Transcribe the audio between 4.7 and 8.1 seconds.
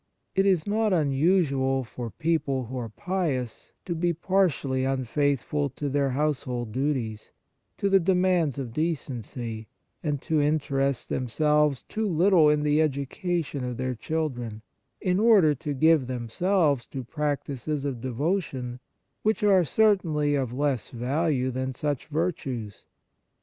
unfaithful to their household duties, to the